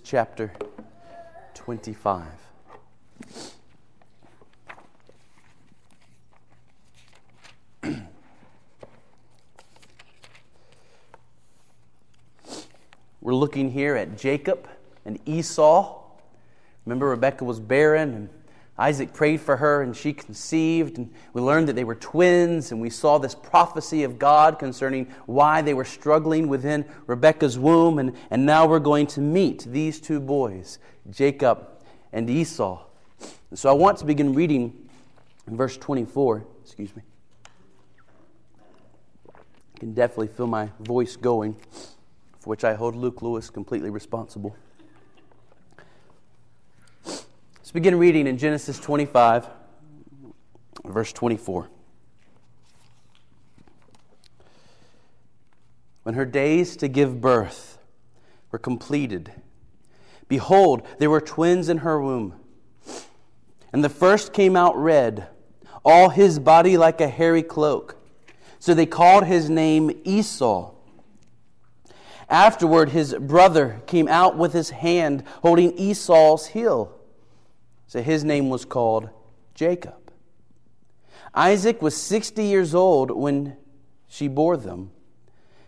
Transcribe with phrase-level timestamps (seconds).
[0.00, 0.52] chapter
[1.54, 2.24] 25.
[13.20, 14.68] We're looking here at Jacob
[15.04, 16.00] and Esau.
[16.84, 18.28] Remember, Rebekah was barren, and
[18.76, 20.98] Isaac prayed for her, and she conceived.
[20.98, 25.06] And we learned that they were twins, and we saw this prophecy of God concerning
[25.26, 27.98] why they were struggling within Rebekah's womb.
[27.98, 30.78] And, and now we're going to meet these two boys,
[31.10, 31.68] Jacob
[32.12, 32.84] and Esau.
[33.54, 34.88] So I want to begin reading
[35.46, 36.44] in verse 24.
[36.64, 37.02] Excuse me.
[39.28, 41.54] I can definitely feel my voice going,
[42.40, 44.56] for which I hold Luke Lewis completely responsible.
[47.06, 49.48] Let's begin reading in Genesis 25,
[50.84, 51.68] verse 24.
[56.04, 57.78] When her days to give birth
[58.52, 59.32] were completed,
[60.28, 62.36] behold, there were twins in her womb.
[63.72, 65.26] And the first came out red,
[65.84, 67.96] all his body like a hairy cloak.
[68.60, 70.72] So they called his name Esau.
[72.28, 77.00] Afterward, his brother came out with his hand holding Esau's heel.
[77.94, 79.08] So his name was called
[79.54, 80.10] Jacob.
[81.32, 83.56] Isaac was 60 years old when
[84.08, 84.90] she bore them.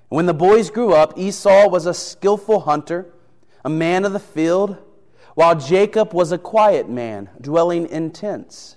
[0.09, 3.15] When the boys grew up, Esau was a skillful hunter,
[3.65, 4.77] a man of the field,
[5.37, 8.77] while Jacob was a quiet man, dwelling in tents.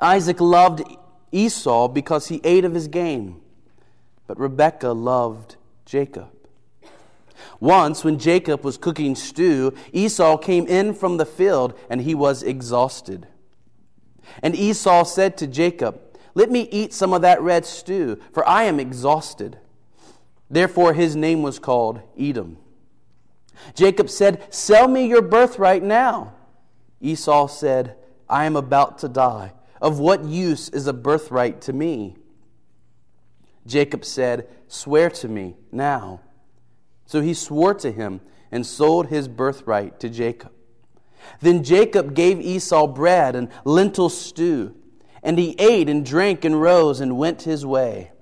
[0.00, 0.82] Isaac loved
[1.30, 3.40] Esau because he ate of his game,
[4.26, 5.54] but Rebekah loved
[5.86, 6.41] Jacob.
[7.60, 12.42] Once, when Jacob was cooking stew, Esau came in from the field and he was
[12.42, 13.26] exhausted.
[14.42, 16.00] And Esau said to Jacob,
[16.34, 19.58] Let me eat some of that red stew, for I am exhausted.
[20.50, 22.58] Therefore, his name was called Edom.
[23.74, 26.34] Jacob said, Sell me your birthright now.
[27.00, 27.96] Esau said,
[28.28, 29.52] I am about to die.
[29.80, 32.16] Of what use is a birthright to me?
[33.66, 36.20] Jacob said, Swear to me now.
[37.12, 40.50] So he swore to him and sold his birthright to Jacob.
[41.40, 44.74] Then Jacob gave Esau bread and lentil stew,
[45.22, 48.12] and he ate and drank and rose and went his way.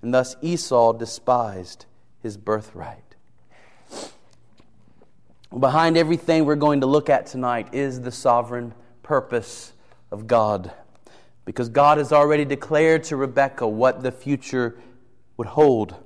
[0.00, 1.84] And thus Esau despised
[2.22, 3.16] his birthright.
[5.60, 8.72] Behind everything we're going to look at tonight is the sovereign
[9.02, 9.74] purpose
[10.10, 10.72] of God
[11.44, 14.80] because God has already declared to Rebekah what the future
[15.36, 15.96] would hold.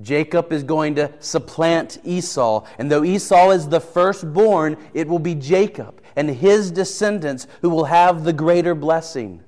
[0.00, 5.34] Jacob is going to supplant Esau, and though Esau is the firstborn, it will be
[5.34, 9.42] Jacob and his descendants who will have the greater blessing.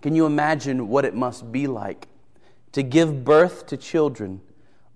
[0.00, 2.08] Can you imagine what it must be like
[2.72, 4.40] to give birth to children,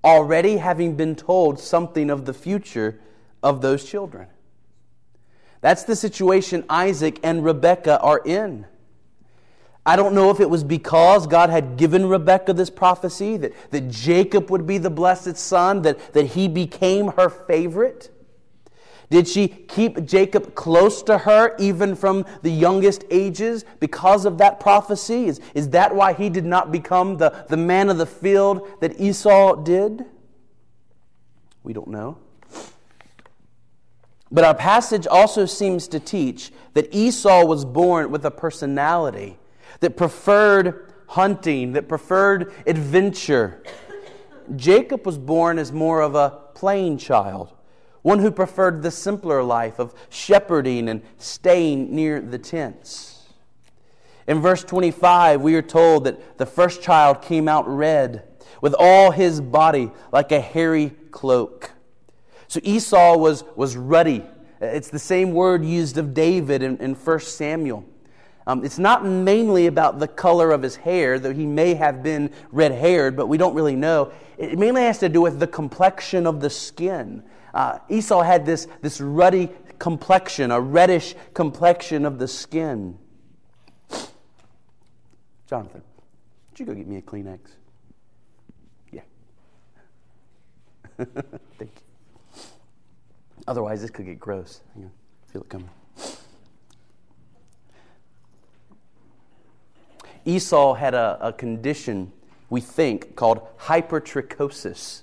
[0.05, 3.01] already having been told something of the future
[3.43, 4.29] of those children?
[5.61, 8.67] That's the situation Isaac and Rebekah are in.
[9.85, 13.91] I don't know if it was because God had given Rebekah this prophecy that, that
[13.91, 18.11] Jacob would be the blessed son, that, that he became her favorite.
[19.11, 24.61] Did she keep Jacob close to her even from the youngest ages because of that
[24.61, 25.27] prophecy?
[25.27, 28.99] Is, is that why he did not become the, the man of the field that
[29.01, 30.05] Esau did?
[31.65, 32.19] We don't know.
[34.31, 39.37] But our passage also seems to teach that Esau was born with a personality
[39.81, 43.63] that preferred hunting, that preferred adventure.
[44.57, 47.53] Jacob was born as more of a plain child,
[48.03, 53.29] one who preferred the simpler life of shepherding and staying near the tents.
[54.27, 58.25] In verse 25, we are told that the first child came out red,
[58.61, 61.73] with all his body like a hairy cloak.
[62.47, 64.25] So Esau was, was ruddy.
[64.61, 67.85] It's the same word used of David in, in 1 Samuel.
[68.47, 72.33] Um, it's not mainly about the color of his hair, though he may have been
[72.51, 74.13] red haired, but we don't really know.
[74.37, 77.23] It mainly has to do with the complexion of the skin.
[77.55, 82.99] Uh, Esau had this, this ruddy complexion, a reddish complexion of the skin.
[85.49, 85.83] Jonathan,
[86.51, 87.41] would you go get me a Kleenex?
[88.91, 89.03] Yeah.
[91.59, 92.41] Thank you.
[93.47, 94.61] Otherwise, this could get gross.
[94.77, 94.81] I
[95.31, 95.69] feel it coming.
[100.25, 102.13] Esau had a, a condition,
[102.51, 105.03] we think, called hypertrichosis.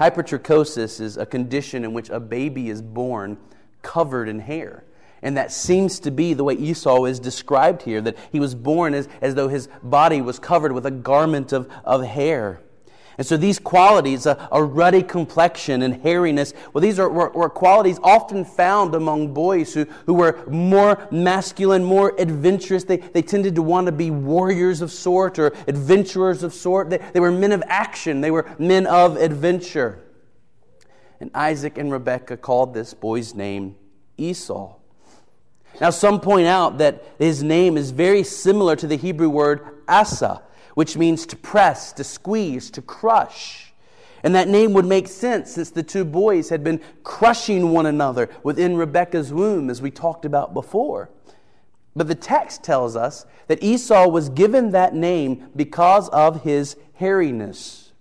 [0.00, 3.36] Hypertrichosis is a condition in which a baby is born
[3.82, 4.84] covered in hair.
[5.22, 8.92] And that seems to be the way Esau is described here, that he was born
[8.92, 12.60] as, as though his body was covered with a garment of, of hair.
[13.16, 17.48] And so these qualities, a, a ruddy complexion and hairiness, well, these are, were, were,
[17.48, 22.84] qualities often found among boys who, who were more masculine, more adventurous.
[22.84, 26.90] They, they tended to want to be warriors of sort or adventurers of sort.
[26.90, 30.00] They, they were men of action, they were men of adventure.
[31.20, 33.76] And Isaac and Rebekah called this boy's name
[34.18, 34.74] Esau.
[35.80, 40.42] Now, some point out that his name is very similar to the Hebrew word Asa
[40.74, 43.72] which means to press, to squeeze, to crush.
[44.22, 48.28] And that name would make sense since the two boys had been crushing one another
[48.42, 51.10] within Rebekah's womb, as we talked about before.
[51.94, 57.92] But the text tells us that Esau was given that name because of his hairiness.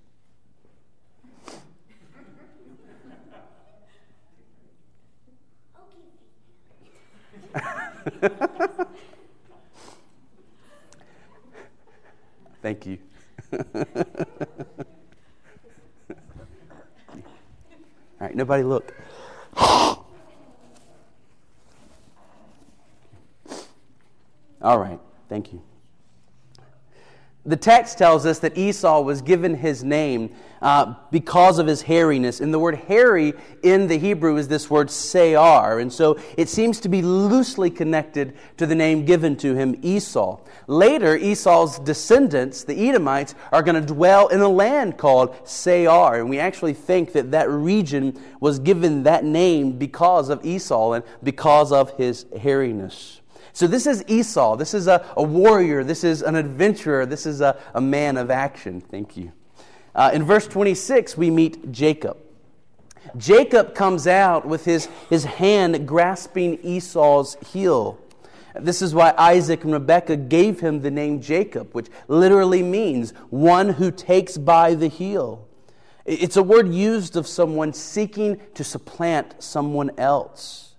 [12.63, 12.97] Thank you.
[13.51, 13.59] All
[18.21, 18.95] right, nobody look.
[19.57, 20.07] All
[24.79, 25.61] right, thank you.
[27.45, 32.39] The text tells us that Esau was given his name uh, because of his hairiness.
[32.39, 35.79] And the word hairy in the Hebrew is this word Seir.
[35.79, 40.39] And so it seems to be loosely connected to the name given to him, Esau.
[40.67, 46.21] Later, Esau's descendants, the Edomites, are going to dwell in a land called Seir.
[46.21, 51.03] And we actually think that that region was given that name because of Esau and
[51.21, 53.19] because of his hairiness.
[53.53, 54.55] So this is Esau.
[54.55, 55.83] This is a, a warrior.
[55.83, 57.05] This is an adventurer.
[57.05, 58.81] This is a, a man of action.
[58.81, 59.31] Thank you.
[59.93, 62.17] Uh, in verse 26, we meet Jacob.
[63.15, 67.99] Jacob comes out with his, his hand grasping Esau's heel.
[68.59, 73.69] This is why Isaac and Rebekah gave him the name Jacob, which literally means one
[73.69, 75.47] who takes by the heel.
[76.05, 80.72] It's a word used of someone seeking to supplant someone else.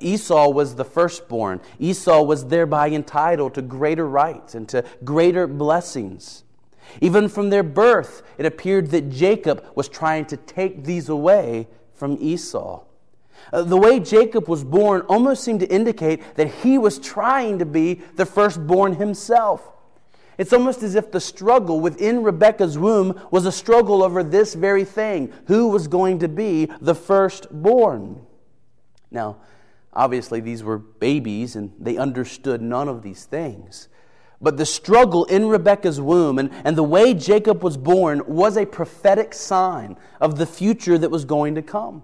[0.00, 1.60] Esau was the firstborn.
[1.78, 6.44] Esau was thereby entitled to greater rights and to greater blessings.
[7.00, 12.16] Even from their birth, it appeared that Jacob was trying to take these away from
[12.20, 12.84] Esau.
[13.52, 17.66] Uh, the way Jacob was born almost seemed to indicate that he was trying to
[17.66, 19.70] be the firstborn himself.
[20.38, 24.84] It's almost as if the struggle within Rebekah's womb was a struggle over this very
[24.84, 28.26] thing who was going to be the firstborn.
[29.10, 29.36] Now,
[29.94, 33.88] Obviously, these were babies and they understood none of these things.
[34.40, 38.66] But the struggle in Rebekah's womb and, and the way Jacob was born was a
[38.66, 42.02] prophetic sign of the future that was going to come.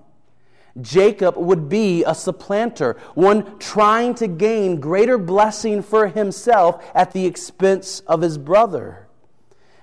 [0.80, 7.26] Jacob would be a supplanter, one trying to gain greater blessing for himself at the
[7.26, 9.08] expense of his brother.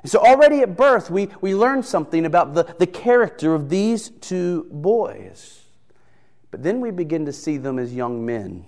[0.02, 4.10] And So, already at birth, we, we learn something about the, the character of these
[4.22, 5.67] two boys.
[6.52, 8.66] But then we begin to see them as young men.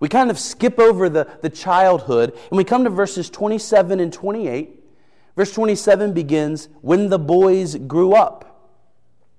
[0.00, 4.12] We kind of skip over the, the childhood and we come to verses 27 and
[4.12, 4.84] 28.
[5.36, 8.70] Verse 27 begins, When the boys grew up.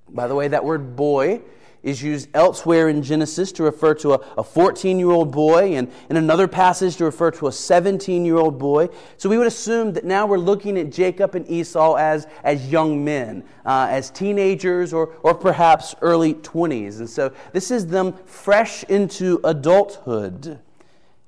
[0.09, 1.41] By the way, that word boy
[1.87, 6.17] is used elsewhere in Genesis to refer to a 14 year old boy, and in
[6.17, 8.89] another passage to refer to a 17 year old boy.
[9.15, 13.05] So we would assume that now we're looking at Jacob and Esau as, as young
[13.05, 16.99] men, uh, as teenagers, or, or perhaps early 20s.
[16.99, 20.59] And so this is them fresh into adulthood.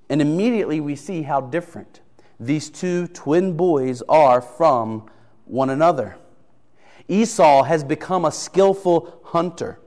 [0.09, 2.01] And immediately we see how different
[2.37, 5.09] these two twin boys are from
[5.45, 6.17] one another.
[7.07, 9.79] Esau has become a skillful hunter.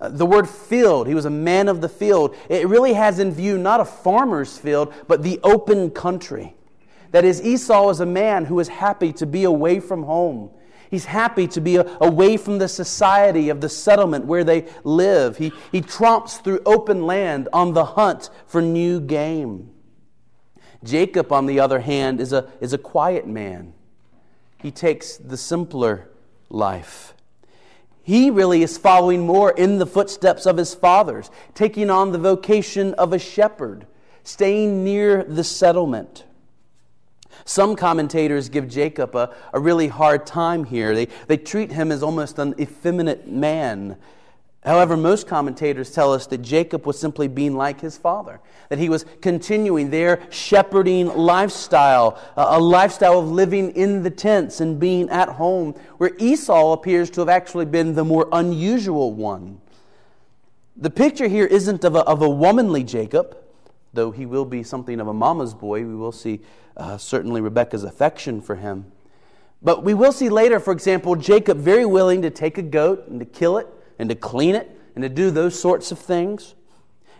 [0.00, 3.58] The word field, he was a man of the field, it really has in view
[3.58, 6.54] not a farmer's field, but the open country.
[7.10, 10.50] That is, Esau is a man who is happy to be away from home.
[10.90, 15.36] He's happy to be away from the society of the settlement where they live.
[15.36, 19.70] He, he tromps through open land on the hunt for new game.
[20.84, 23.74] Jacob, on the other hand, is a, is a quiet man.
[24.62, 26.08] He takes the simpler
[26.48, 27.14] life.
[28.08, 32.94] He really is following more in the footsteps of his fathers, taking on the vocation
[32.94, 33.86] of a shepherd,
[34.24, 36.24] staying near the settlement.
[37.44, 40.94] Some commentators give Jacob a, a really hard time here.
[40.94, 43.98] They, they treat him as almost an effeminate man.
[44.68, 48.90] However, most commentators tell us that Jacob was simply being like his father, that he
[48.90, 55.30] was continuing their shepherding lifestyle, a lifestyle of living in the tents and being at
[55.30, 59.58] home, where Esau appears to have actually been the more unusual one.
[60.76, 63.38] The picture here isn't of a, of a womanly Jacob,
[63.94, 65.86] though he will be something of a mama's boy.
[65.86, 66.40] We will see
[66.76, 68.92] uh, certainly Rebekah's affection for him.
[69.62, 73.18] But we will see later, for example, Jacob very willing to take a goat and
[73.18, 73.66] to kill it
[73.98, 76.54] and to clean it and to do those sorts of things.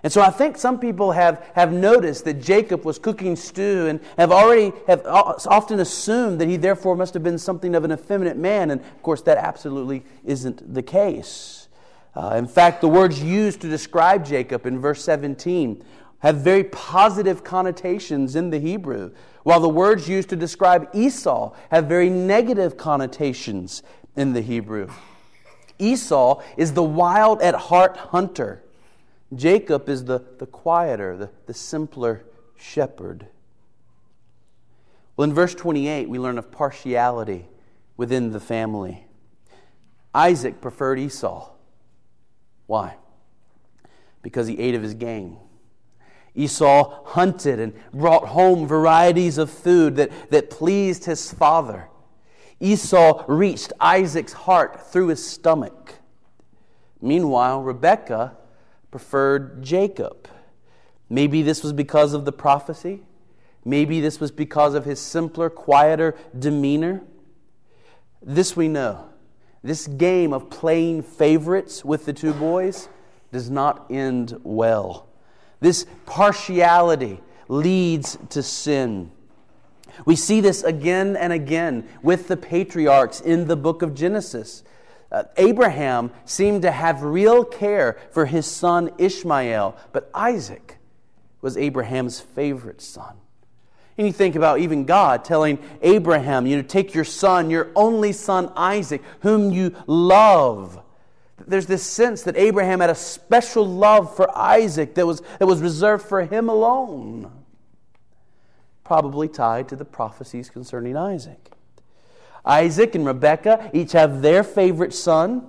[0.03, 4.01] And so I think some people have, have noticed that Jacob was cooking stew and
[4.17, 8.37] have already have often assumed that he therefore must have been something of an effeminate
[8.37, 8.71] man.
[8.71, 11.69] And of course, that absolutely isn't the case.
[12.15, 15.85] Uh, in fact, the words used to describe Jacob in verse 17
[16.21, 19.13] have very positive connotations in the Hebrew,
[19.45, 23.83] while the words used to describe Esau have very negative connotations
[24.17, 24.89] in the Hebrew.
[25.79, 28.63] Esau is the wild at heart hunter.
[29.35, 32.25] Jacob is the, the quieter, the, the simpler
[32.57, 33.27] shepherd.
[35.17, 37.49] Well, in verse 28, we learn of partiality
[37.97, 39.05] within the family.
[40.15, 41.51] Isaac preferred Esau.
[42.67, 42.97] Why?
[44.23, 45.37] Because he ate of his game.
[46.35, 51.89] Esau hunted and brought home varieties of food that, that pleased his father.
[52.61, 55.95] Esau reached Isaac's heart through his stomach.
[57.01, 58.37] Meanwhile, Rebekah
[58.91, 60.29] preferred Jacob.
[61.09, 63.03] Maybe this was because of the prophecy.
[63.65, 67.03] Maybe this was because of his simpler, quieter demeanor.
[68.23, 69.09] This we know.
[69.63, 72.89] This game of playing favorites with the two boys
[73.33, 75.09] does not end well.
[75.61, 79.11] This partiality leads to sin.
[80.05, 84.63] We see this again and again with the patriarchs in the book of Genesis.
[85.11, 90.79] Uh, Abraham seemed to have real care for his son Ishmael, but Isaac
[91.41, 93.17] was Abraham's favorite son.
[93.97, 98.13] And you think about even God telling Abraham, you know, take your son, your only
[98.13, 100.81] son Isaac, whom you love.
[101.47, 105.61] There's this sense that Abraham had a special love for Isaac that was, that was
[105.61, 107.31] reserved for him alone,
[108.89, 111.53] probably tied to the prophecies concerning Isaac.
[112.43, 115.47] Isaac and Rebekah each have their favorite son.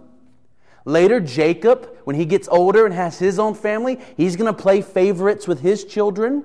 [0.84, 4.82] Later, Jacob, when he gets older and has his own family, he's going to play
[4.82, 6.44] favorites with his children.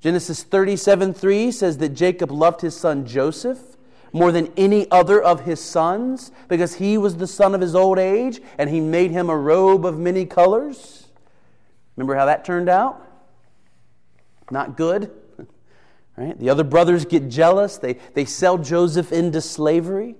[0.00, 3.78] Genesis 37 3 says that Jacob loved his son Joseph
[4.12, 7.98] more than any other of his sons because he was the son of his old
[7.98, 11.06] age and he made him a robe of many colors.
[11.96, 13.00] Remember how that turned out?
[14.50, 15.10] Not good.
[16.16, 16.38] Right?
[16.38, 17.78] The other brothers get jealous.
[17.78, 20.16] They, they sell Joseph into slavery.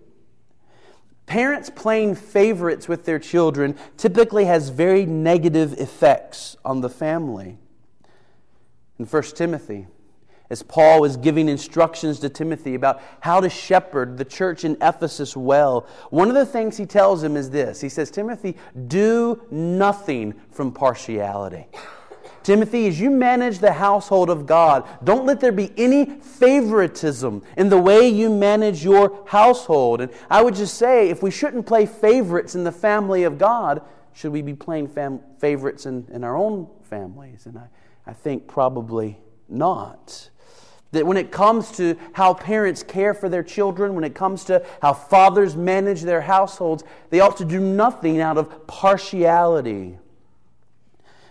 [1.26, 7.58] Parents playing favorites with their children typically has very negative effects on the family.
[8.98, 9.86] In 1 Timothy,
[10.50, 15.36] as Paul is giving instructions to Timothy about how to shepherd the church in Ephesus
[15.36, 20.34] well, one of the things he tells him is this He says, Timothy, do nothing
[20.50, 21.66] from partiality.
[22.44, 27.70] Timothy, as you manage the household of God, don't let there be any favoritism in
[27.70, 30.02] the way you manage your household.
[30.02, 33.80] And I would just say, if we shouldn't play favorites in the family of God,
[34.12, 37.46] should we be playing fam- favorites in, in our own families?
[37.46, 37.66] And I,
[38.06, 40.28] I think probably not.
[40.92, 44.64] That when it comes to how parents care for their children, when it comes to
[44.82, 49.98] how fathers manage their households, they ought to do nothing out of partiality.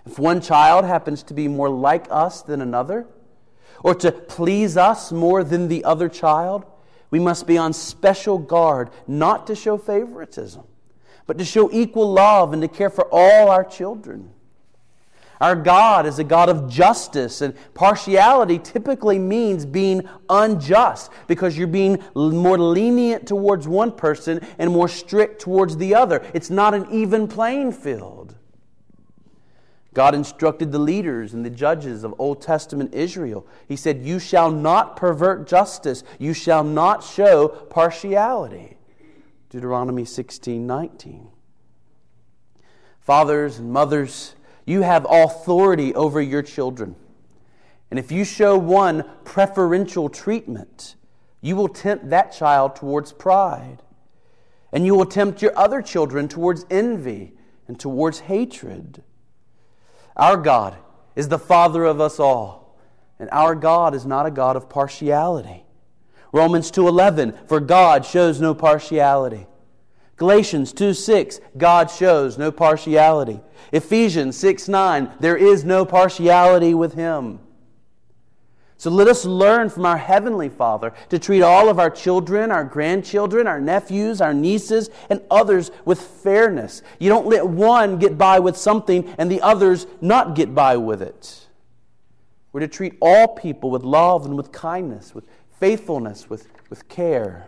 [0.05, 3.07] If one child happens to be more like us than another,
[3.83, 6.65] or to please us more than the other child,
[7.09, 10.63] we must be on special guard not to show favoritism,
[11.27, 14.31] but to show equal love and to care for all our children.
[15.41, 21.67] Our God is a God of justice, and partiality typically means being unjust because you're
[21.67, 26.25] being more lenient towards one person and more strict towards the other.
[26.33, 28.35] It's not an even playing field.
[29.93, 33.45] God instructed the leaders and the judges of Old Testament Israel.
[33.67, 38.77] He said, You shall not pervert justice, you shall not show partiality.
[39.49, 41.27] Deuteronomy 16 19.
[42.99, 44.35] Fathers and mothers,
[44.65, 46.95] you have authority over your children.
[47.91, 50.95] And if you show one preferential treatment,
[51.41, 53.83] you will tempt that child towards pride.
[54.71, 57.33] And you will tempt your other children towards envy
[57.67, 59.03] and towards hatred.
[60.15, 60.77] Our God
[61.15, 62.77] is the Father of us all,
[63.19, 65.65] and our God is not a God of partiality.
[66.31, 69.47] Romans 2:11 for God shows no partiality.
[70.15, 73.41] Galatians 2 6, God shows no partiality.
[73.71, 77.39] Ephesians 6 9, there is no partiality with Him.
[78.83, 82.65] So let us learn from our Heavenly Father to treat all of our children, our
[82.65, 86.81] grandchildren, our nephews, our nieces, and others with fairness.
[86.99, 91.01] You don't let one get by with something and the others not get by with
[91.01, 91.47] it.
[92.51, 95.23] We're to treat all people with love and with kindness, with
[95.61, 97.47] faithfulness, with, with care.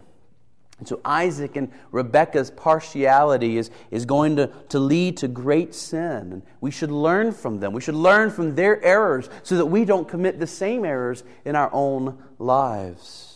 [0.77, 6.33] And so Isaac and Rebekah's partiality is, is going to, to lead to great sin.
[6.33, 7.71] And we should learn from them.
[7.71, 11.55] We should learn from their errors so that we don't commit the same errors in
[11.55, 13.35] our own lives.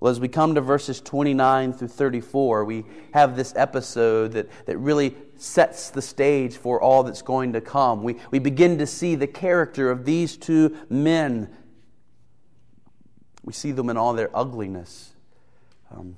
[0.00, 4.76] Well, as we come to verses 29 through 34, we have this episode that, that
[4.76, 8.02] really sets the stage for all that's going to come.
[8.02, 11.48] We, we begin to see the character of these two men.
[13.42, 15.13] We see them in all their ugliness.
[15.96, 16.16] Um,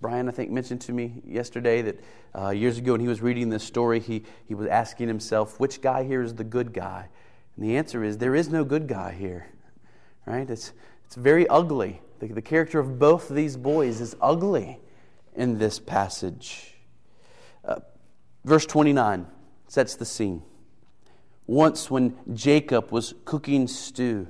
[0.00, 2.04] Brian, I think, mentioned to me yesterday that
[2.38, 5.80] uh, years ago when he was reading this story, he, he was asking himself, which
[5.80, 7.08] guy here is the good guy?
[7.56, 9.46] And the answer is, there is no good guy here.
[10.26, 10.48] Right?
[10.50, 10.72] It's,
[11.06, 12.02] it's very ugly.
[12.18, 14.78] The, the character of both of these boys is ugly
[15.34, 16.74] in this passage.
[17.64, 17.80] Uh,
[18.44, 19.26] verse 29
[19.68, 20.42] sets the scene.
[21.46, 24.28] Once, when Jacob was cooking stew,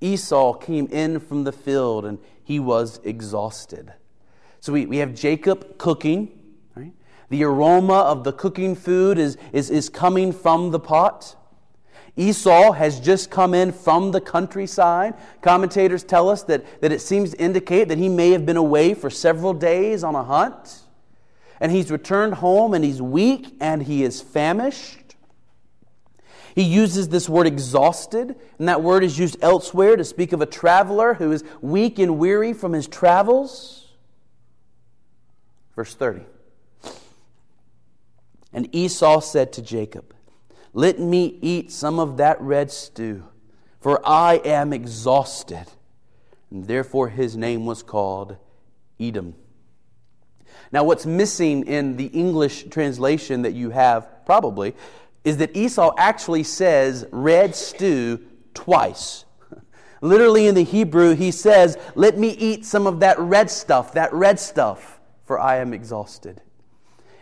[0.00, 3.92] Esau came in from the field and he was exhausted.
[4.60, 6.38] So we, we have Jacob cooking.
[6.74, 6.92] Right?
[7.28, 11.36] The aroma of the cooking food is, is, is coming from the pot.
[12.16, 15.14] Esau has just come in from the countryside.
[15.42, 18.94] Commentators tell us that, that it seems to indicate that he may have been away
[18.94, 20.82] for several days on a hunt.
[21.60, 25.05] And he's returned home and he's weak and he is famished.
[26.56, 30.46] He uses this word exhausted, and that word is used elsewhere to speak of a
[30.46, 33.92] traveler who is weak and weary from his travels.
[35.76, 36.22] Verse 30.
[38.54, 40.14] And Esau said to Jacob,
[40.72, 43.24] Let me eat some of that red stew,
[43.78, 45.66] for I am exhausted.
[46.50, 48.38] And therefore his name was called
[48.98, 49.34] Edom.
[50.72, 54.74] Now, what's missing in the English translation that you have, probably,
[55.26, 58.20] is that Esau actually says red stew
[58.54, 59.24] twice.
[60.00, 64.14] Literally in the Hebrew, he says, Let me eat some of that red stuff, that
[64.14, 66.42] red stuff, for I am exhausted.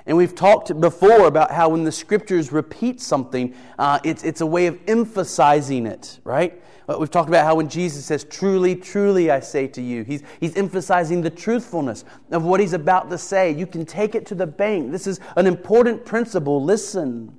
[0.04, 4.46] And we've talked before about how when the scriptures repeat something, uh, it's, it's a
[4.46, 6.62] way of emphasizing it, right?
[6.86, 10.54] We've talked about how when Jesus says, Truly, truly, I say to you, he's, he's
[10.56, 13.50] emphasizing the truthfulness of what he's about to say.
[13.50, 14.92] You can take it to the bank.
[14.92, 16.62] This is an important principle.
[16.62, 17.34] Listen.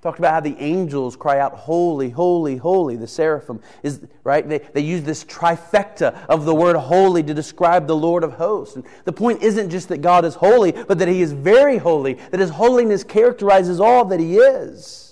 [0.00, 2.94] Talked about how the angels cry out, Holy, holy, holy.
[2.94, 4.48] The seraphim is, right?
[4.48, 8.76] They, they use this trifecta of the word holy to describe the Lord of hosts.
[8.76, 12.14] And the point isn't just that God is holy, but that He is very holy,
[12.14, 15.07] that His holiness characterizes all that He is.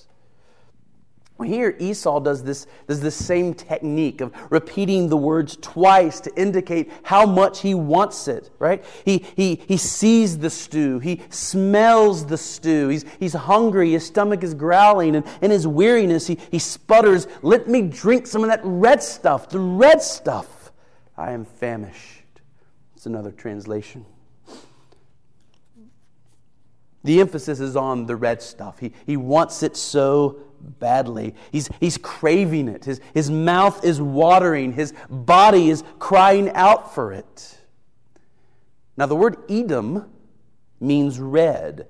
[1.44, 6.90] Here, Esau does this, does this same technique of repeating the words twice to indicate
[7.03, 8.83] how much he wants it, right?
[9.05, 10.99] He, he, he sees the stew.
[10.99, 12.88] He smells the stew.
[12.88, 13.92] He's, he's hungry.
[13.92, 15.14] His stomach is growling.
[15.14, 19.51] And in his weariness, he, he sputters, Let me drink some of that red stuff,
[19.51, 20.72] the red stuff.
[21.18, 22.25] I am famished.
[22.94, 24.07] It's another translation.
[27.05, 28.81] The emphasis is on the red stuff.
[28.81, 31.35] He, he wants it so badly.
[31.53, 32.85] He's, he's craving it.
[32.85, 34.73] His, his mouth is watering.
[34.73, 37.59] His body is crying out for it.
[38.97, 40.11] Now, the word Edom
[40.81, 41.88] means red.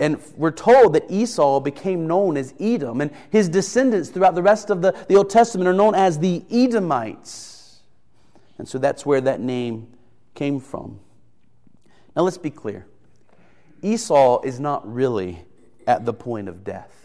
[0.00, 4.70] And we're told that Esau became known as Edom, and his descendants throughout the rest
[4.70, 7.80] of the, the Old Testament are known as the Edomites.
[8.56, 9.88] And so that's where that name
[10.34, 11.00] came from.
[12.16, 12.86] Now, let's be clear
[13.82, 15.44] Esau is not really
[15.86, 16.99] at the point of death.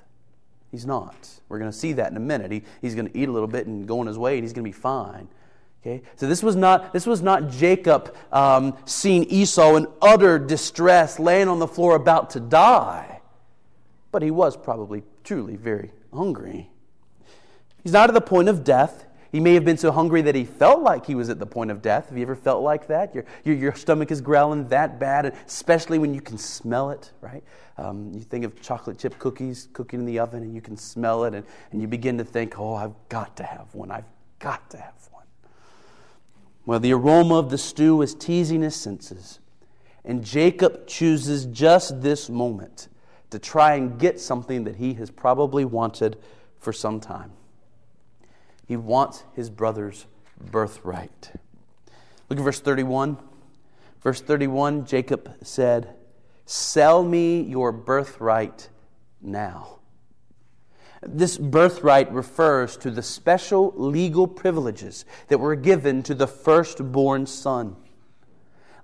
[0.75, 1.15] He's not.
[1.47, 2.51] We're going to see that in a minute.
[2.51, 4.51] He, he's going to eat a little bit and go on his way, and he's
[4.51, 5.29] going to be fine.
[5.81, 6.01] Okay?
[6.17, 11.47] So this was not, this was not Jacob um, seeing Esau in utter distress, laying
[11.47, 13.21] on the floor about to die.
[14.11, 16.69] But he was probably truly very hungry.
[17.81, 19.05] He's not at the point of death.
[19.35, 21.69] He may have been so hungry that he felt like he was at the point
[21.69, 22.07] of death.
[22.07, 23.13] Have you ever felt like that?
[23.13, 27.43] Your, your, your stomach is growling that bad, especially when you can smell it, right?
[27.77, 31.25] Um, you think of chocolate chip cookies cooking in the oven and you can smell
[31.25, 33.91] it, and, and you begin to think, oh, I've got to have one.
[33.91, 34.07] I've
[34.39, 35.25] got to have one.
[36.65, 39.39] Well, the aroma of the stew is teasing his senses.
[40.05, 42.87] And Jacob chooses just this moment
[43.31, 46.15] to try and get something that he has probably wanted
[46.57, 47.33] for some time.
[48.65, 50.05] He wants his brother's
[50.51, 51.31] birthright.
[52.29, 53.17] Look at verse 31.
[54.01, 55.95] Verse 31 Jacob said,
[56.45, 58.69] Sell me your birthright
[59.21, 59.79] now.
[61.01, 67.75] This birthright refers to the special legal privileges that were given to the firstborn son.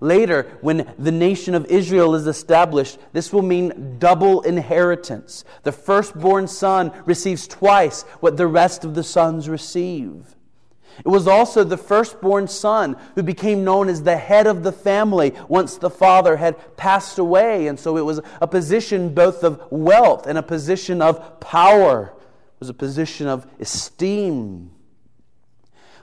[0.02, 5.46] Later, when the nation of Israel is established, this will mean double inheritance.
[5.62, 10.36] The firstborn son receives twice what the rest of the sons receive.
[11.06, 15.36] It was also the firstborn son who became known as the head of the family
[15.48, 17.68] once the father had passed away.
[17.68, 22.60] And so it was a position both of wealth and a position of power, it
[22.60, 24.72] was a position of esteem.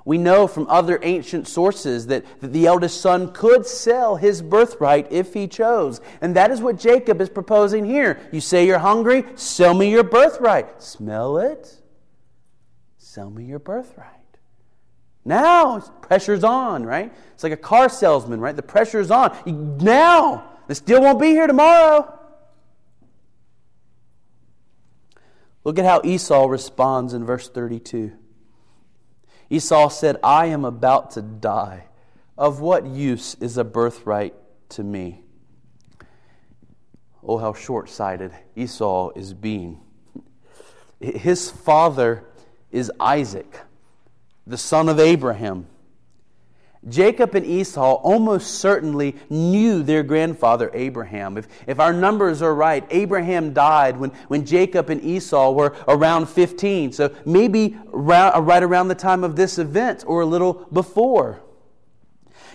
[0.08, 5.06] We know from other ancient sources that, that the eldest son could sell his birthright
[5.12, 6.00] if he chose.
[6.22, 8.18] And that is what Jacob is proposing here.
[8.32, 9.24] You say you're hungry?
[9.34, 10.82] Sell me your birthright.
[10.82, 11.82] Smell it?
[12.96, 14.08] Sell me your birthright.
[15.26, 17.12] Now, pressure's on, right?
[17.34, 18.56] It's like a car salesman, right?
[18.56, 19.36] The pressure's on.
[19.82, 22.18] Now, this deal won't be here tomorrow.
[25.64, 28.14] Look at how Esau responds in verse 32.
[29.50, 31.84] Esau said, I am about to die.
[32.36, 34.34] Of what use is a birthright
[34.70, 35.22] to me?
[37.22, 39.80] Oh, how short sighted Esau is being.
[41.00, 42.24] His father
[42.70, 43.60] is Isaac
[44.48, 45.66] the son of Abraham.
[46.88, 51.36] Jacob and Esau almost certainly knew their grandfather Abraham.
[51.36, 56.28] If, if our numbers are right, Abraham died when, when Jacob and Esau were around
[56.28, 56.92] 15.
[56.92, 61.42] So maybe right around the time of this event or a little before.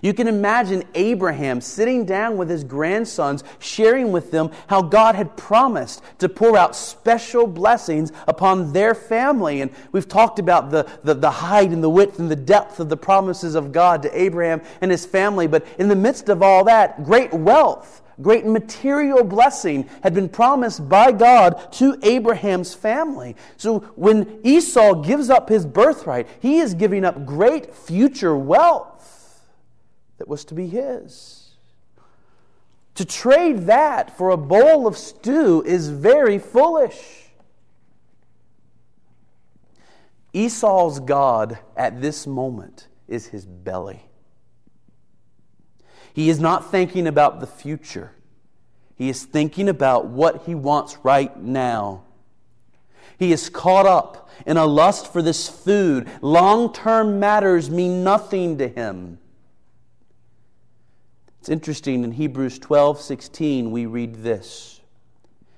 [0.04, 5.38] You can imagine Abraham sitting down with his grandsons, sharing with them how God had
[5.38, 9.62] promised to pour out special blessings upon their family.
[9.62, 12.90] And we've talked about the, the, the height and the width and the depth of
[12.90, 15.48] the promises of God to Abraham and his family.
[15.48, 20.88] But in the midst of all that, great wealth great material blessing had been promised
[20.88, 23.36] by God to Abraham's family.
[23.58, 28.93] So when Esau gives up his birthright, he is giving up great future wealth
[30.18, 31.52] that was to be his.
[32.96, 37.30] To trade that for a bowl of stew is very foolish.
[40.34, 44.04] Esau's God at this moment is his belly.
[46.14, 48.12] He is not thinking about the future.
[48.96, 52.04] He is thinking about what he wants right now.
[53.18, 56.08] He is caught up in a lust for this food.
[56.22, 59.20] Long term matters mean nothing to him.
[61.44, 64.80] It's interesting in Hebrews 12 16, we read this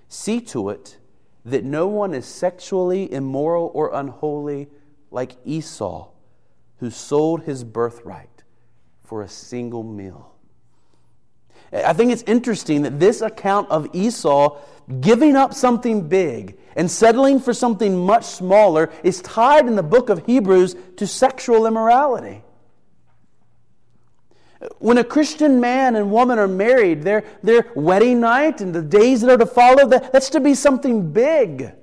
[0.09, 0.97] See to it
[1.45, 4.67] that no one is sexually immoral or unholy
[5.11, 6.07] like Esau,
[6.79, 8.41] who sold his birthright
[9.03, 10.33] for a single meal.
[11.71, 14.57] I think it's interesting that this account of Esau
[15.01, 20.09] giving up something big and settling for something much smaller is tied in the book
[20.09, 22.41] of Hebrews to sexual immorality.
[24.79, 29.21] When a Christian man and woman are married, their, their wedding night and the days
[29.21, 31.73] that are to follow, that, that's to be something big.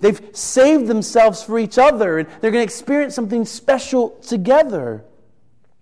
[0.00, 5.04] They've saved themselves for each other, and they're going to experience something special together.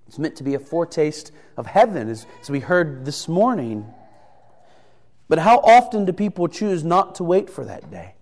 [0.07, 3.93] It's meant to be a foretaste of heaven, as, as we heard this morning.
[5.29, 8.15] But how often do people choose not to wait for that day?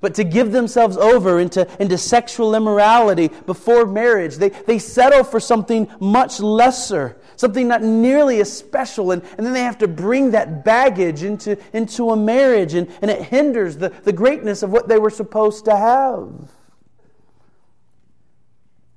[0.00, 4.36] But to give themselves over into, into sexual immorality before marriage.
[4.36, 9.52] They, they settle for something much lesser, something not nearly as special, and, and then
[9.52, 13.90] they have to bring that baggage into, into a marriage, and, and it hinders the,
[14.04, 16.50] the greatness of what they were supposed to have.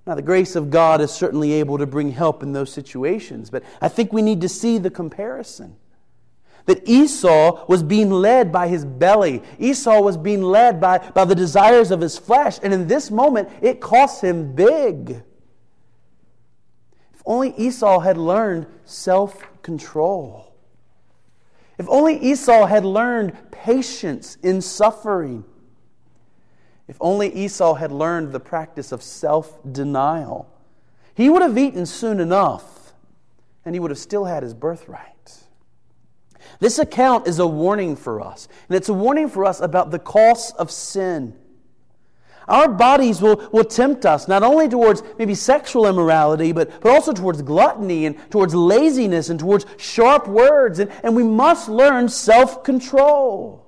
[0.06, 3.64] Now, the grace of God is certainly able to bring help in those situations, but
[3.82, 5.78] I think we need to see the comparison.
[6.66, 9.44] That Esau was being led by his belly.
[9.60, 12.60] Esau was being led by, by the desires of his flesh.
[12.64, 15.24] And in this moment, it cost him big.
[17.14, 20.54] If only Esau had learned self control.
[21.78, 25.44] If only Esau had learned patience in suffering.
[26.88, 30.50] If only Esau had learned the practice of self denial.
[31.16, 32.94] He would have eaten soon enough,
[33.66, 35.44] and he would have still had his birthright.
[36.60, 40.00] This account is a warning for us, and it's a warning for us about the
[40.00, 41.36] cost of sin.
[42.48, 47.14] Our bodies will, will tempt us not only towards maybe sexual immorality, but, but also
[47.14, 52.64] towards gluttony and towards laziness and towards sharp words, and, and we must learn self
[52.64, 53.64] control.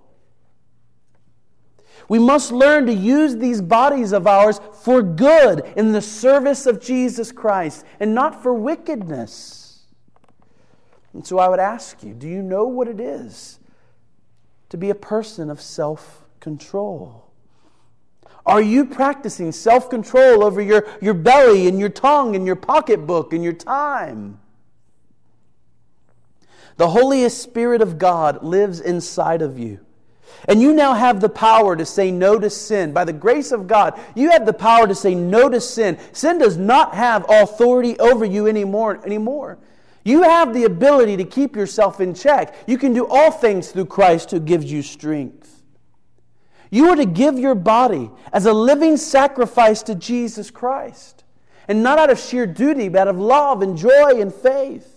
[2.07, 6.79] We must learn to use these bodies of ours for good in the service of
[6.79, 9.64] Jesus Christ and not for wickedness.
[11.15, 13.60] And so I would ask you do you know what it is
[14.67, 17.32] to be a person of self control?
[18.45, 23.32] Are you practicing self control over your, your belly and your tongue and your pocketbook
[23.32, 24.39] and your time?
[26.75, 29.80] The Holy Spirit of God lives inside of you.
[30.49, 32.91] And you now have the power to say no to sin.
[32.91, 35.97] By the grace of God, you have the power to say no to sin.
[36.12, 38.99] Sin does not have authority over you anymore.
[39.06, 39.58] anymore.
[40.05, 42.55] You have the ability to keep yourself in check.
[42.67, 45.63] You can do all things through Christ who gives you strength.
[46.69, 51.23] You are to give your body as a living sacrifice to Jesus Christ.
[51.67, 54.94] And not out of sheer duty, but out of love and joy and faith.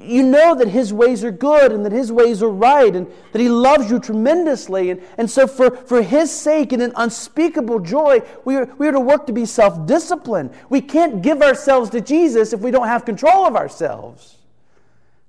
[0.00, 3.40] You know that His ways are good and that His ways are right and that
[3.40, 4.90] He loves you tremendously.
[4.90, 8.92] And, and so, for, for His sake and in unspeakable joy, we are, we are
[8.92, 10.52] to work to be self disciplined.
[10.70, 14.36] We can't give ourselves to Jesus if we don't have control of ourselves.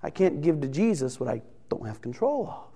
[0.04, 2.70] I can't give to Jesus what I don't have control of.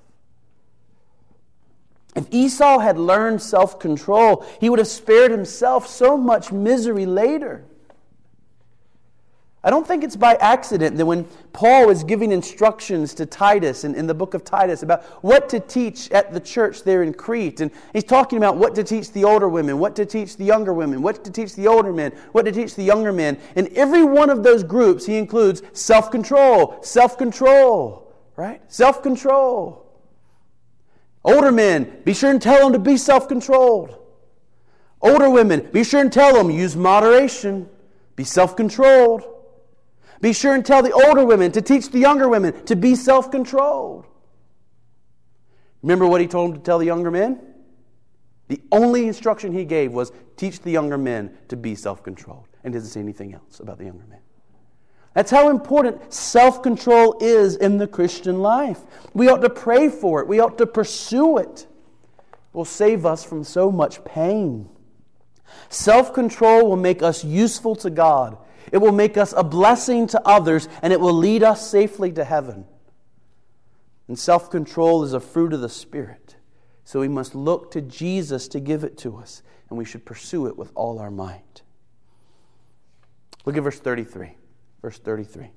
[2.24, 7.66] If Esau had learned self control, he would have spared himself so much misery later.
[9.66, 11.24] I don't think it's by accident that when
[11.54, 15.60] Paul is giving instructions to Titus in, in the book of Titus about what to
[15.62, 19.24] teach at the church there in Crete, and he's talking about what to teach the
[19.24, 22.44] older women, what to teach the younger women, what to teach the older men, what
[22.44, 23.38] to teach the younger men.
[23.56, 28.62] In every one of those groups, he includes self control, self control, right?
[28.68, 29.80] Self control.
[31.24, 33.98] Older men, be sure and tell them to be self controlled.
[35.02, 37.70] Older women, be sure and tell them use moderation,
[38.18, 39.24] be self controlled.
[40.24, 43.30] Be sure and tell the older women to teach the younger women to be self
[43.30, 44.06] controlled.
[45.82, 47.42] Remember what he told them to tell the younger men?
[48.48, 52.72] The only instruction he gave was teach the younger men to be self controlled and
[52.72, 54.22] didn't say anything else about the younger men.
[55.14, 58.80] That's how important self control is in the Christian life.
[59.14, 61.68] We ought to pray for it, we ought to pursue it.
[62.24, 64.70] It will save us from so much pain.
[65.68, 68.38] Self control will make us useful to God
[68.72, 72.24] it will make us a blessing to others, and it will lead us safely to
[72.24, 72.66] heaven.
[74.08, 76.36] And self control is a fruit of the Spirit.
[76.84, 80.48] So we must look to Jesus to give it to us, and we should pursue
[80.48, 81.62] it with all our might.
[83.46, 84.36] Look at verse 33.
[84.82, 85.52] Verse 33.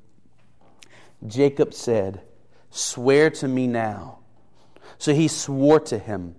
[1.27, 2.23] Jacob said,
[2.71, 4.19] Swear to me now.
[4.99, 6.37] So he swore to him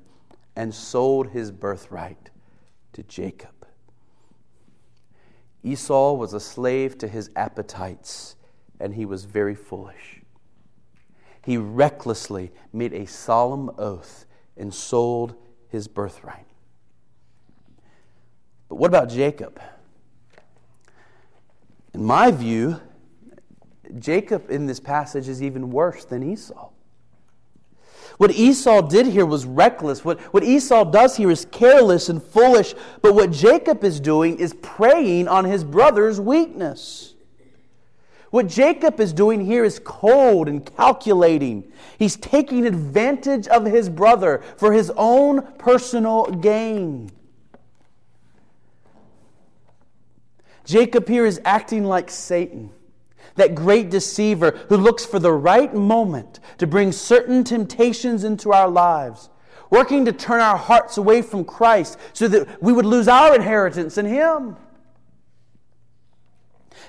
[0.56, 2.30] and sold his birthright
[2.94, 3.57] to Jacob.
[5.68, 8.38] Esau was a slave to his appetites,
[8.80, 10.22] and he was very foolish.
[11.44, 14.26] He recklessly made a solemn oath
[14.56, 15.36] and sold
[15.68, 16.46] his birthright.
[18.70, 19.60] But what about Jacob?
[21.94, 22.80] In my view,
[24.00, 26.70] Jacob in this passage is even worse than Esau.
[28.18, 30.04] What Esau did here was reckless.
[30.04, 32.74] What, what Esau does here is careless and foolish.
[33.02, 37.14] But what Jacob is doing is preying on his brother's weakness.
[38.32, 41.72] What Jacob is doing here is cold and calculating.
[41.98, 47.12] He's taking advantage of his brother for his own personal gain.
[50.66, 52.72] Jacob here is acting like Satan
[53.38, 58.67] that great deceiver who looks for the right moment to bring certain temptations into our
[58.67, 59.30] lives,
[59.69, 63.97] working to turn our hearts away from Christ so that we would lose our inheritance
[63.97, 64.58] in Him.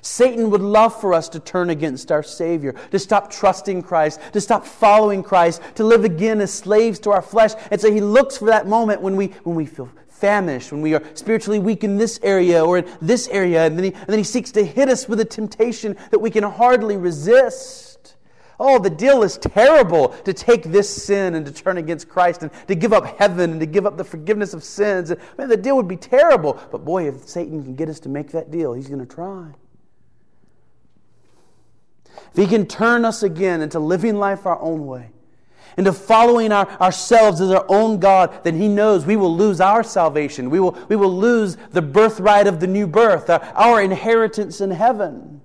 [0.00, 4.40] Satan would love for us to turn against our Savior, to stop trusting Christ, to
[4.40, 7.52] stop following Christ, to live again as slaves to our flesh.
[7.70, 10.94] And so he looks for that moment when we, when we feel famished, when we
[10.94, 14.18] are spiritually weak in this area or in this area, and then, he, and then
[14.18, 18.16] he seeks to hit us with a temptation that we can hardly resist.
[18.60, 22.50] Oh, the deal is terrible to take this sin and to turn against Christ and
[22.66, 25.12] to give up heaven and to give up the forgiveness of sins.
[25.36, 26.60] Man, the deal would be terrible.
[26.72, 29.54] But boy, if Satan can get us to make that deal, he's going to try.
[32.32, 35.10] If he can turn us again into living life our own way,
[35.78, 39.84] into following our, ourselves as our own God, then He knows we will lose our
[39.84, 40.50] salvation.
[40.50, 44.72] We will, we will lose the birthright of the new birth, our, our inheritance in
[44.72, 45.40] heaven.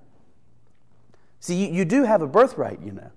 [1.40, 3.12] See, you, you do have a birthright, you know.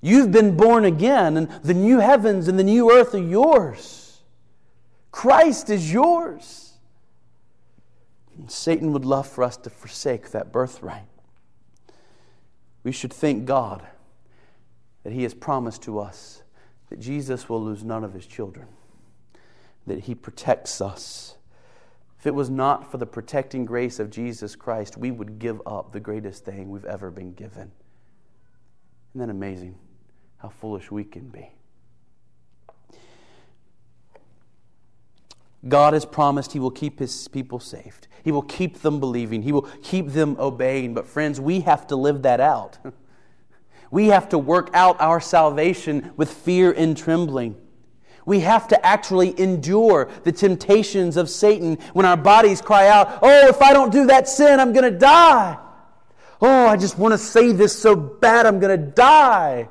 [0.00, 4.20] You've been born again, and the new heavens and the new earth are yours.
[5.12, 6.72] Christ is yours.
[8.36, 11.06] And Satan would love for us to forsake that birthright.
[12.82, 13.86] We should thank God
[15.08, 16.42] that He has promised to us
[16.90, 18.66] that Jesus will lose none of His children,
[19.86, 21.36] that He protects us.
[22.18, 25.92] If it was not for the protecting grace of Jesus Christ, we would give up
[25.92, 27.72] the greatest thing we've ever been given.
[29.14, 29.76] Isn't that amazing
[30.36, 31.52] how foolish we can be?
[35.66, 38.08] God has promised He will keep His people saved.
[38.22, 39.40] He will keep them believing.
[39.40, 40.92] He will keep them obeying.
[40.92, 42.76] But, friends, we have to live that out.
[43.90, 47.56] We have to work out our salvation with fear and trembling.
[48.26, 53.48] We have to actually endure the temptations of Satan when our bodies cry out, Oh,
[53.48, 55.56] if I don't do that sin, I'm going to die.
[56.40, 59.68] Oh, I just want to say this so bad, I'm going to die.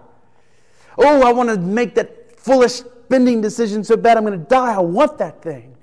[0.97, 4.73] Oh, I want to make that foolish spending decision so bad, I'm going to die.
[4.73, 5.76] I want that thing.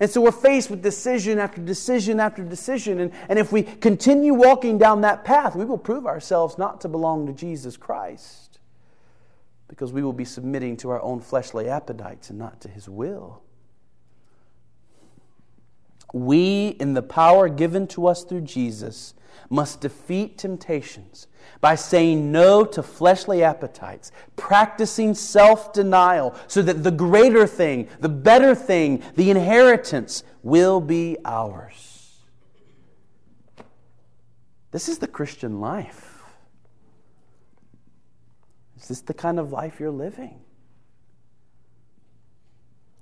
[0.00, 3.00] And so we're faced with decision after decision after decision.
[3.00, 6.88] And, and if we continue walking down that path, we will prove ourselves not to
[6.88, 8.60] belong to Jesus Christ
[9.66, 13.42] because we will be submitting to our own fleshly appetites and not to His will.
[16.12, 19.14] We, in the power given to us through Jesus,
[19.50, 21.26] must defeat temptations
[21.60, 28.08] by saying no to fleshly appetites, practicing self denial, so that the greater thing, the
[28.08, 32.20] better thing, the inheritance will be ours.
[34.70, 36.22] This is the Christian life.
[38.76, 40.40] Is this the kind of life you're living?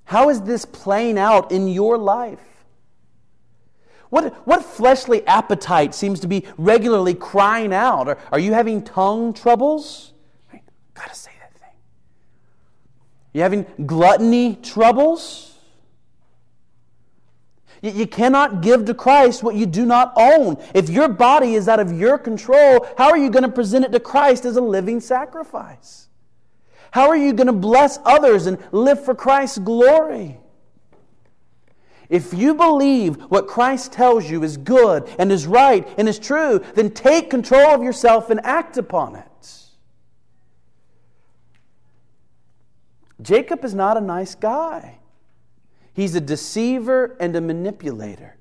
[0.05, 2.56] How is this playing out in your life?
[4.11, 8.09] What, what fleshly appetite seems to be regularly crying out?
[8.09, 10.13] Are, are you having tongue troubles?
[10.53, 10.63] Right?
[10.95, 11.77] Gotta say that thing.
[13.33, 15.55] You having gluttony troubles?
[17.83, 20.57] You, you cannot give to Christ what you do not own.
[20.75, 23.93] If your body is out of your control, how are you going to present it
[23.93, 26.09] to Christ as a living sacrifice?
[26.93, 30.39] How are you going to bless others and live for Christ's glory?
[32.09, 36.63] If you believe what Christ tells you is good and is right and is true,
[36.75, 39.27] then take control of yourself and act upon it.
[43.21, 44.99] Jacob is not a nice guy.
[45.95, 48.37] He's a deceiver and a manipulator.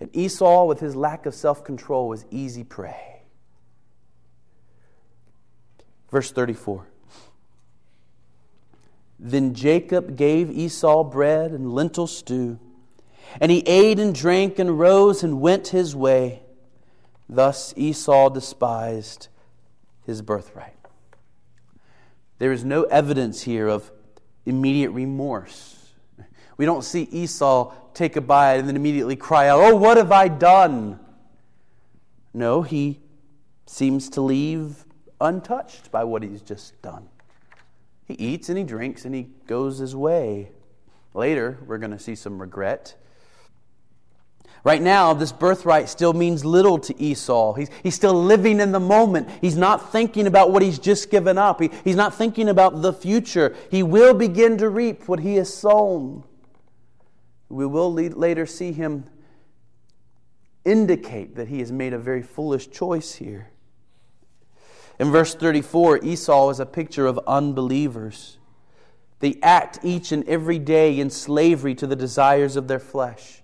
[0.00, 3.22] And Esau, with his lack of self control, was easy prey.
[6.10, 6.86] Verse 34.
[9.18, 12.58] Then Jacob gave Esau bread and lentil stew
[13.40, 16.42] and he ate and drank and rose and went his way.
[17.28, 19.28] Thus Esau despised
[20.06, 20.74] his birthright.
[22.38, 23.90] There is no evidence here of
[24.46, 25.92] immediate remorse.
[26.56, 30.12] We don't see Esau take a bite and then immediately cry out, Oh, what have
[30.12, 31.00] I done?
[32.32, 33.00] No, he
[33.66, 34.84] seems to leave
[35.20, 37.08] untouched by what he's just done.
[38.06, 40.50] He eats and he drinks and he goes his way.
[41.14, 42.94] Later, we're going to see some regret
[44.68, 47.54] Right now, this birthright still means little to Esau.
[47.54, 49.30] He's, he's still living in the moment.
[49.40, 51.62] He's not thinking about what he's just given up.
[51.62, 53.56] He, he's not thinking about the future.
[53.70, 56.22] He will begin to reap what he has sown.
[57.48, 59.06] We will later see him
[60.66, 63.48] indicate that he has made a very foolish choice here.
[64.98, 68.36] In verse 34, Esau is a picture of unbelievers.
[69.20, 73.38] They act each and every day in slavery to the desires of their flesh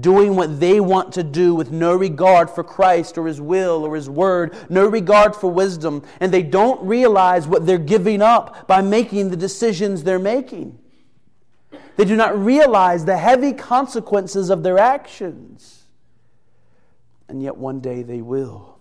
[0.00, 3.94] doing what they want to do with no regard for Christ or His will or
[3.94, 8.82] His word, no regard for wisdom, and they don't realize what they're giving up by
[8.82, 10.78] making the decisions they're making.
[11.96, 15.84] They do not realize the heavy consequences of their actions.
[17.28, 18.78] And yet one day they will.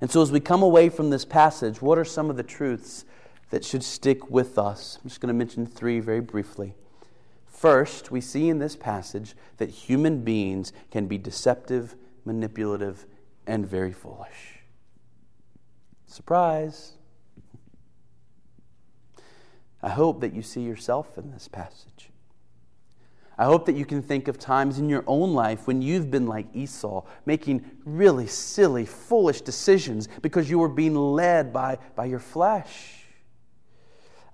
[0.00, 3.06] And so, as we come away from this passage, what are some of the truths
[3.50, 4.98] that should stick with us?
[5.02, 6.74] I'm just going to mention three very briefly.
[7.64, 11.96] First, we see in this passage that human beings can be deceptive,
[12.26, 13.06] manipulative,
[13.46, 14.58] and very foolish.
[16.06, 16.92] Surprise!
[19.82, 22.10] I hope that you see yourself in this passage.
[23.38, 26.26] I hope that you can think of times in your own life when you've been
[26.26, 32.18] like Esau, making really silly, foolish decisions because you were being led by, by your
[32.18, 33.03] flesh.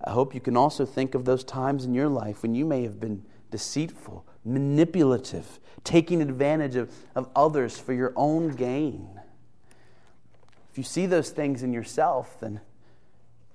[0.03, 2.83] I hope you can also think of those times in your life when you may
[2.83, 9.21] have been deceitful, manipulative, taking advantage of, of others for your own gain.
[10.71, 12.61] If you see those things in yourself, then,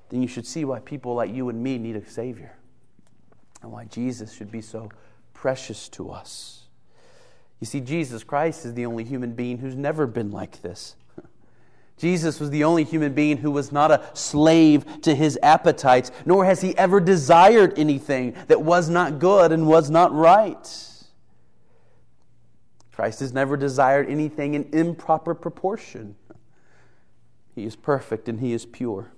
[0.09, 2.57] then you should see why people like you and me need a Savior
[3.61, 4.91] and why Jesus should be so
[5.33, 6.65] precious to us.
[7.59, 10.95] You see, Jesus Christ is the only human being who's never been like this.
[11.97, 16.43] Jesus was the only human being who was not a slave to his appetites, nor
[16.45, 20.91] has he ever desired anything that was not good and was not right.
[22.91, 26.15] Christ has never desired anything in improper proportion.
[27.53, 29.11] He is perfect and he is pure.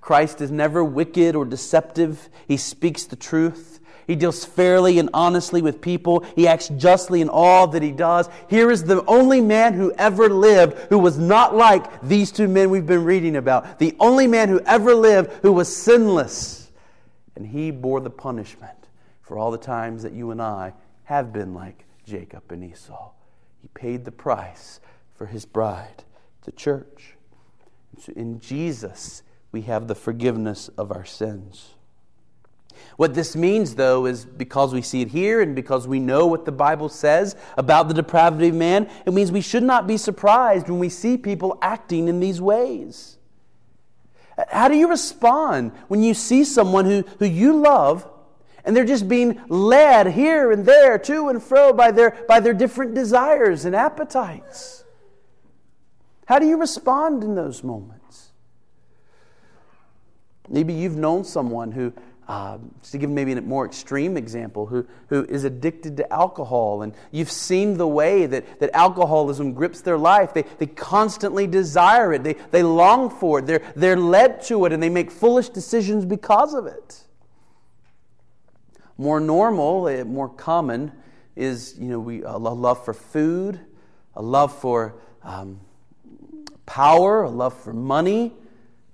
[0.00, 2.28] Christ is never wicked or deceptive.
[2.46, 3.77] He speaks the truth.
[4.08, 6.24] He deals fairly and honestly with people.
[6.34, 8.28] He acts justly in all that he does.
[8.48, 12.70] Here is the only man who ever lived who was not like these two men
[12.70, 13.78] we've been reading about.
[13.78, 16.72] The only man who ever lived who was sinless.
[17.36, 18.88] And he bore the punishment
[19.20, 20.72] for all the times that you and I
[21.04, 23.10] have been like Jacob and Esau.
[23.60, 24.80] He paid the price
[25.14, 26.04] for his bride,
[26.44, 27.14] the church.
[28.00, 31.74] So in Jesus, we have the forgiveness of our sins.
[32.96, 36.44] What this means, though, is because we see it here and because we know what
[36.44, 40.68] the Bible says about the depravity of man, it means we should not be surprised
[40.68, 43.18] when we see people acting in these ways.
[44.48, 48.08] How do you respond when you see someone who, who you love
[48.64, 52.54] and they're just being led here and there, to and fro, by their, by their
[52.54, 54.84] different desires and appetites?
[56.26, 58.32] How do you respond in those moments?
[60.48, 61.92] Maybe you've known someone who
[62.28, 66.92] uh, to give maybe a more extreme example, who, who is addicted to alcohol, and
[67.10, 70.34] you've seen the way that, that alcoholism grips their life.
[70.34, 74.74] They, they constantly desire it, they, they long for it, they're, they're led to it,
[74.74, 77.02] and they make foolish decisions because of it.
[78.98, 80.92] More normal, eh, more common,
[81.34, 83.58] is you know, we, a love for food,
[84.14, 85.60] a love for um,
[86.66, 88.34] power, a love for money,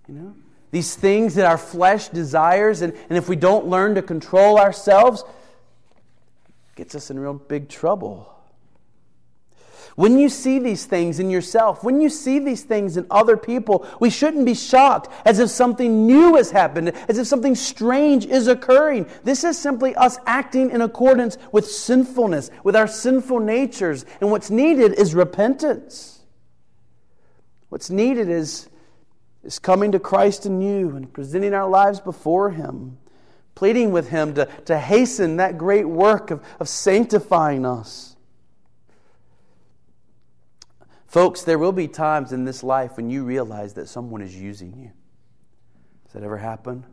[0.07, 0.35] you know
[0.75, 5.23] these things that our flesh desires, and, and if we don't learn to control ourselves,
[6.75, 8.29] gets us in real big trouble.
[9.95, 13.87] When you see these things in yourself, when you see these things in other people,
[14.01, 18.49] we shouldn't be shocked as if something new has happened, as if something strange is
[18.49, 19.07] occurring.
[19.23, 24.05] This is simply us acting in accordance with sinfulness, with our sinful natures.
[24.21, 26.19] And what's needed is repentance.
[27.69, 28.69] What's needed is
[29.45, 32.99] is coming to Christ anew and presenting our lives before Him,
[33.55, 38.17] pleading with Him to, to hasten that great work of, of sanctifying us.
[41.07, 44.75] Folks, there will be times in this life when you realize that someone is using
[44.75, 44.91] you.
[46.05, 46.85] Does that ever happen?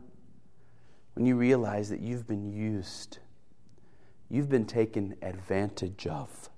[1.14, 3.18] When you realize that you've been used,
[4.28, 6.48] you've been taken advantage of.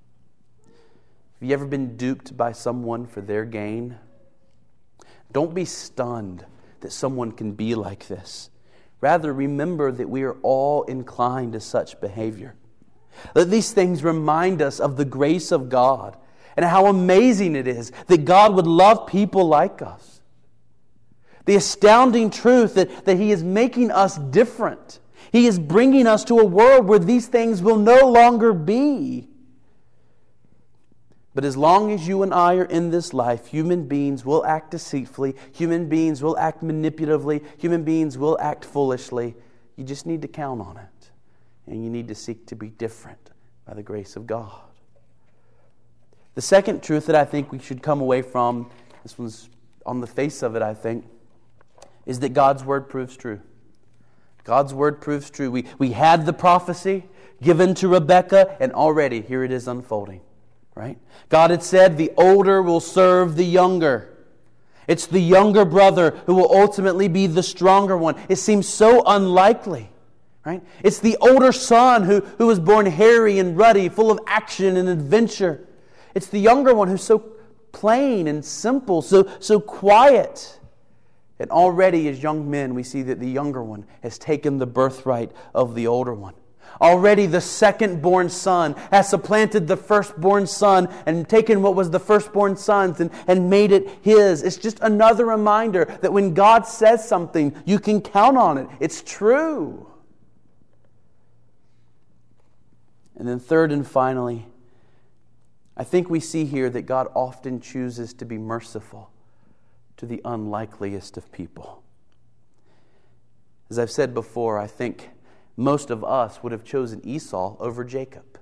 [0.64, 3.96] Have you ever been duped by someone for their gain?
[5.34, 6.46] Don't be stunned
[6.80, 8.50] that someone can be like this.
[9.00, 12.54] Rather, remember that we are all inclined to such behavior.
[13.34, 16.16] Let these things remind us of the grace of God
[16.56, 20.22] and how amazing it is that God would love people like us.
[21.46, 25.00] The astounding truth that, that He is making us different.
[25.32, 29.28] He is bringing us to a world where these things will no longer be.
[31.34, 34.70] But as long as you and I are in this life, human beings will act
[34.70, 39.34] deceitfully, human beings will act manipulatively, human beings will act foolishly.
[39.76, 41.10] You just need to count on it.
[41.66, 43.30] And you need to seek to be different
[43.66, 44.60] by the grace of God.
[46.36, 48.70] The second truth that I think we should come away from,
[49.02, 49.48] this one's
[49.84, 51.04] on the face of it, I think,
[52.06, 53.40] is that God's word proves true.
[54.44, 55.50] God's word proves true.
[55.50, 57.04] We, we had the prophecy
[57.42, 60.20] given to Rebekah, and already here it is unfolding
[60.74, 60.98] right?
[61.28, 64.10] God had said the older will serve the younger.
[64.86, 68.16] It's the younger brother who will ultimately be the stronger one.
[68.28, 69.90] It seems so unlikely,
[70.44, 70.62] right?
[70.82, 74.88] It's the older son who, who was born hairy and ruddy, full of action and
[74.88, 75.66] adventure.
[76.14, 77.18] It's the younger one who's so
[77.72, 80.60] plain and simple, so, so quiet.
[81.38, 85.32] And already, as young men, we see that the younger one has taken the birthright
[85.54, 86.34] of the older one.
[86.80, 92.00] Already the second born son has supplanted the firstborn son and taken what was the
[92.00, 94.42] firstborn son's and, and made it his.
[94.42, 98.68] It's just another reminder that when God says something, you can count on it.
[98.80, 99.88] It's true.
[103.16, 104.46] And then, third and finally,
[105.76, 109.10] I think we see here that God often chooses to be merciful
[109.96, 111.82] to the unlikeliest of people.
[113.70, 115.10] As I've said before, I think
[115.56, 118.38] most of us would have chosen Esau over Jacob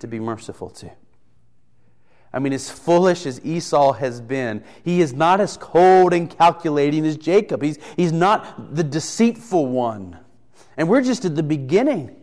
[0.00, 0.90] to be merciful to.
[2.32, 7.06] I mean, as foolish as Esau has been, he is not as cold and calculating
[7.06, 7.62] as Jacob.
[7.62, 10.18] He's, he's not the deceitful one.
[10.76, 12.14] And we're just at the beginning.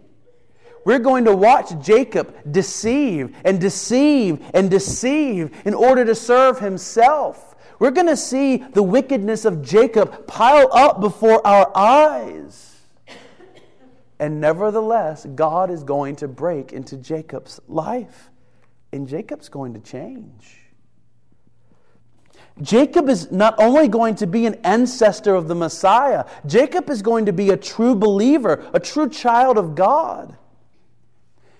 [0.85, 7.55] We're going to watch Jacob deceive and deceive and deceive in order to serve himself.
[7.79, 12.72] We're going to see the wickedness of Jacob pile up before our eyes.
[14.23, 18.29] And nevertheless, God is going to break into Jacob's life,
[18.93, 20.61] and Jacob's going to change.
[22.61, 27.25] Jacob is not only going to be an ancestor of the Messiah, Jacob is going
[27.25, 30.37] to be a true believer, a true child of God.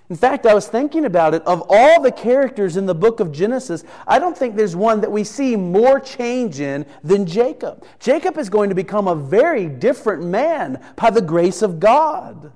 [0.10, 1.43] In fact, I was thinking about it.
[1.43, 5.12] Of all the characters in the book of Genesis, I don't think there's one that
[5.12, 7.86] we see more change in than Jacob.
[7.99, 12.51] Jacob is going to become a very different man by the grace of God.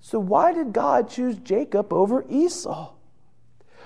[0.00, 2.94] So, why did God choose Jacob over Esau?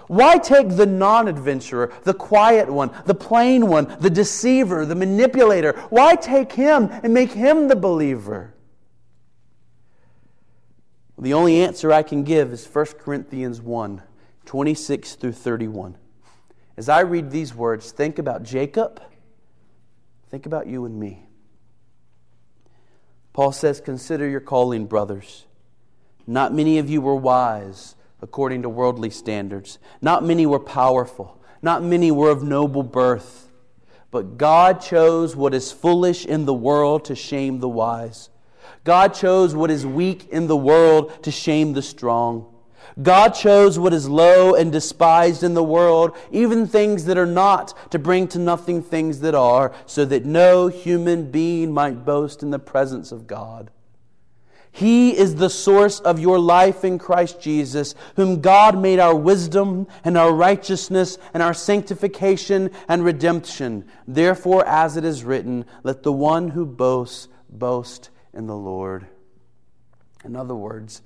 [0.07, 5.72] Why take the non adventurer, the quiet one, the plain one, the deceiver, the manipulator?
[5.91, 8.54] Why take him and make him the believer?
[11.19, 14.03] The only answer I can give is 1 Corinthians 1
[14.47, 15.97] 26 through 31.
[16.77, 19.01] As I read these words, think about Jacob,
[20.29, 21.27] think about you and me.
[23.33, 25.47] Paul says, Consider your calling, brothers.
[26.27, 31.83] Not many of you were wise according to worldly standards, not many were powerful, not
[31.83, 33.53] many were of noble birth.
[34.11, 38.31] But God chose what is foolish in the world to shame the wise.
[38.85, 42.47] God chose what is weak in the world to shame the strong.
[43.03, 47.91] God chose what is low and despised in the world, even things that are not,
[47.91, 52.51] to bring to nothing things that are, so that no human being might boast in
[52.51, 53.71] the presence of God.
[54.71, 59.87] He is the source of your life in Christ Jesus, whom God made our wisdom
[60.03, 63.85] and our righteousness and our sanctification and redemption.
[64.07, 69.07] Therefore, as it is written, let the one who boasts boast in the Lord.
[70.24, 71.03] In other words,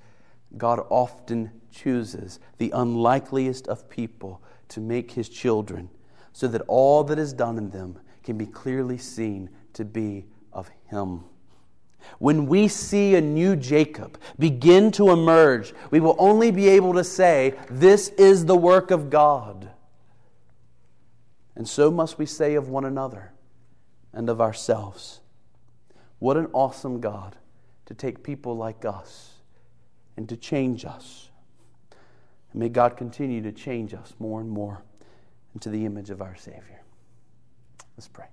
[0.56, 5.90] God often chooses the unlikeliest of people to make his children
[6.32, 10.70] so that all that is done in them can be clearly seen to be of
[10.86, 11.24] him.
[12.18, 17.04] When we see a new Jacob begin to emerge, we will only be able to
[17.04, 19.70] say, This is the work of God.
[21.54, 23.32] And so must we say of one another
[24.12, 25.20] and of ourselves.
[26.18, 27.36] What an awesome God
[27.86, 29.34] to take people like us
[30.16, 31.30] and to change us.
[32.52, 34.82] And may God continue to change us more and more
[35.54, 36.82] into the image of our Savior.
[37.96, 38.26] Let's pray.